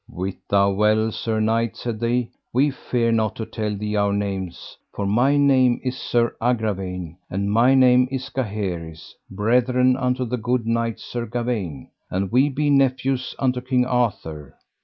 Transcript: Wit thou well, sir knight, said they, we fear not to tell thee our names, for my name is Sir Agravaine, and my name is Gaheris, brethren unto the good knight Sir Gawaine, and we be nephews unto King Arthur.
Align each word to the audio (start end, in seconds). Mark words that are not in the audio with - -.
Wit 0.09 0.37
thou 0.49 0.71
well, 0.71 1.11
sir 1.11 1.39
knight, 1.39 1.77
said 1.77 1.99
they, 1.99 2.31
we 2.51 2.71
fear 2.71 3.11
not 3.11 3.35
to 3.35 3.45
tell 3.45 3.75
thee 3.77 3.95
our 3.95 4.11
names, 4.11 4.75
for 4.91 5.05
my 5.05 5.37
name 5.37 5.79
is 5.83 5.95
Sir 5.95 6.35
Agravaine, 6.41 7.17
and 7.29 7.51
my 7.51 7.75
name 7.75 8.07
is 8.09 8.29
Gaheris, 8.31 9.13
brethren 9.29 9.95
unto 9.95 10.25
the 10.25 10.37
good 10.37 10.65
knight 10.65 10.99
Sir 10.99 11.27
Gawaine, 11.27 11.91
and 12.09 12.31
we 12.31 12.49
be 12.49 12.71
nephews 12.71 13.35
unto 13.37 13.61
King 13.61 13.85
Arthur. 13.85 14.55